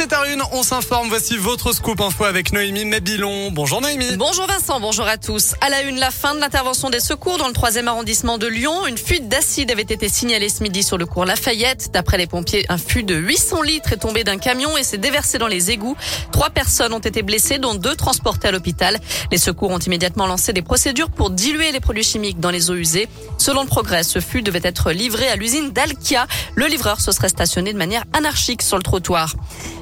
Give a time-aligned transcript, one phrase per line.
[0.00, 1.10] 7h01, on s'informe.
[1.10, 3.50] Voici votre scoop info avec Noémie Mabilon.
[3.50, 4.16] Bonjour Noémie.
[4.16, 5.54] Bonjour Vincent, bonjour à tous.
[5.60, 8.86] À la une, la fin de l'intervention des secours dans le 3 arrondissement de Lyon.
[8.86, 11.90] Une fuite d'acide avait été signalée ce midi sur le cours Lafayette.
[11.92, 15.36] D'après les pompiers, un fût de 800 litres est tombé d'un camion et s'est déversé
[15.36, 15.98] dans les égouts.
[16.32, 18.98] Trois personnes ont été blessées, dont deux transportées à l'hôpital.
[19.30, 22.76] Les secours ont immédiatement lancé des procédures pour diluer les produits chimiques dans les eaux
[22.76, 23.06] usées.
[23.36, 26.26] Selon le progrès, ce fût devait être livré à l'usine d'Alkia.
[26.54, 29.34] Le livreur se serait stationné de manière anarchique sur le trottoir.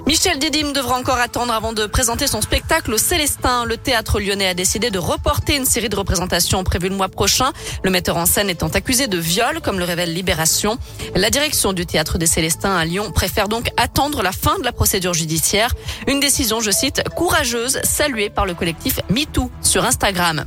[0.08, 3.66] Michel Didim devra encore attendre avant de présenter son spectacle au Célestin.
[3.66, 7.52] Le théâtre lyonnais a décidé de reporter une série de représentations prévues le mois prochain.
[7.82, 10.78] Le metteur en scène étant accusé de viol, comme le révèle Libération.
[11.14, 14.72] La direction du théâtre des Célestins à Lyon préfère donc attendre la fin de la
[14.72, 15.74] procédure judiciaire.
[16.06, 20.46] Une décision, je cite, courageuse, saluée par le collectif MeToo sur Instagram.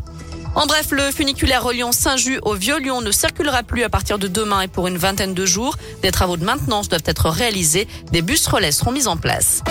[0.54, 4.62] En bref, le funiculaire reliant Saint-Just au Vieux-Lyon ne circulera plus à partir de demain
[4.62, 5.78] et pour une vingtaine de jours.
[6.02, 7.88] Des travaux de maintenance doivent être réalisés.
[8.12, 9.64] Des bus relais seront mis en place.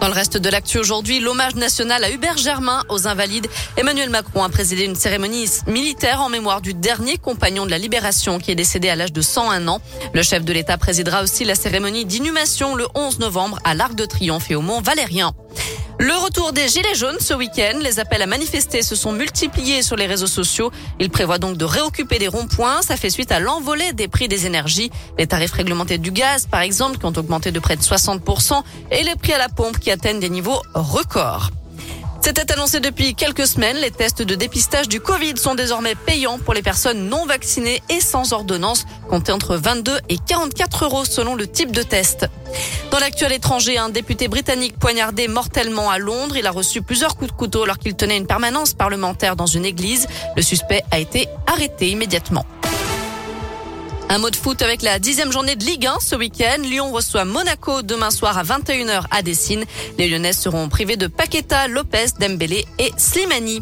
[0.00, 3.48] Dans le reste de l'actu aujourd'hui, l'hommage national à Hubert Germain aux Invalides.
[3.76, 8.38] Emmanuel Macron a présidé une cérémonie militaire en mémoire du dernier compagnon de la Libération
[8.38, 9.80] qui est décédé à l'âge de 101 ans.
[10.14, 14.04] Le chef de l'État présidera aussi la cérémonie d'inhumation le 11 novembre à l'Arc de
[14.04, 15.32] Triomphe et au Mont Valérien.
[16.00, 17.80] Le retour des Gilets jaunes ce week-end.
[17.82, 20.70] Les appels à manifester se sont multipliés sur les réseaux sociaux.
[21.00, 22.82] Ils prévoient donc de réoccuper des ronds-points.
[22.82, 24.92] Ça fait suite à l'envolée des prix des énergies.
[25.18, 29.02] Les tarifs réglementés du gaz, par exemple, qui ont augmenté de près de 60% et
[29.02, 31.50] les prix à la pompe qui atteignent des niveaux records.
[32.20, 33.76] C'était annoncé depuis quelques semaines.
[33.76, 38.00] Les tests de dépistage du Covid sont désormais payants pour les personnes non vaccinées et
[38.00, 42.26] sans ordonnance, comptés entre 22 et 44 euros selon le type de test.
[42.90, 46.36] Dans l'actuel étranger, un député britannique poignardé mortellement à Londres.
[46.36, 49.64] Il a reçu plusieurs coups de couteau alors qu'il tenait une permanence parlementaire dans une
[49.64, 50.06] église.
[50.36, 52.44] Le suspect a été arrêté immédiatement.
[54.10, 56.62] Un mot de foot avec la dixième journée de Ligue 1 ce week-end.
[56.62, 59.66] Lyon reçoit Monaco demain soir à 21h à Dessine.
[59.98, 63.60] Les Lyonnais seront privés de Paqueta, Lopez, Dembélé et Slimani.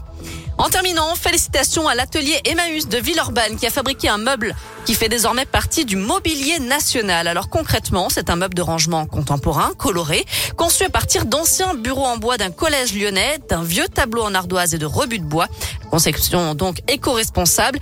[0.58, 4.54] En terminant, félicitations à l'atelier Emmaüs de Villeurbanne qui a fabriqué un meuble
[4.86, 7.26] qui fait désormais partie du mobilier national.
[7.26, 10.24] Alors concrètement, c'est un meuble de rangement contemporain, coloré,
[10.56, 14.74] conçu à partir d'anciens bureaux en bois d'un collège lyonnais, d'un vieux tableau en ardoise
[14.74, 15.48] et de rebuts de bois.
[15.90, 17.80] Conception donc éco-responsable.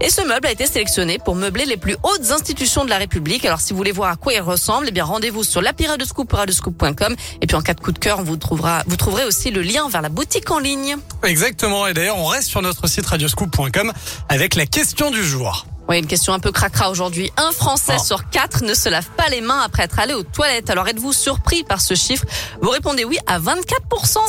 [0.00, 3.44] Et ce meuble a été sélectionné pour meubler les plus hautes institutions de la République.
[3.44, 6.04] Alors si vous voulez voir à quoi il ressemble, eh bien rendez-vous sur l'appli de
[6.04, 7.14] Scoop, radescoop.com.
[7.40, 9.88] Et puis en cas de coup de cœur, vous, trouvera, vous trouverez aussi le lien
[9.88, 10.96] vers la boutique en ligne.
[11.22, 11.86] Exactement.
[11.86, 13.92] Et d'ailleurs, on reste sur notre site radioscoop.com
[14.28, 15.66] avec la question du jour.
[15.88, 17.30] Oui, une question un peu cracra aujourd'hui.
[17.36, 18.04] Un Français oh.
[18.04, 20.70] sur quatre ne se lave pas les mains après être allé aux toilettes.
[20.70, 22.24] Alors êtes-vous surpris par ce chiffre?
[22.62, 23.50] Vous répondez oui à 24%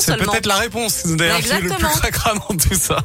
[0.00, 2.98] C'est peut-être la réponse d'ailleurs le plus cracra dans tout ça.